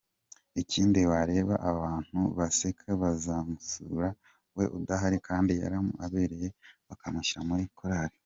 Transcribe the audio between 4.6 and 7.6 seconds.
udahari kd yaramuka abemereye bakamushyira